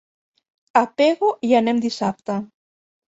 A 0.79 0.81
Pego 1.01 1.29
hi 1.47 1.51
anem 1.59 1.83
dissabte. 1.83 2.39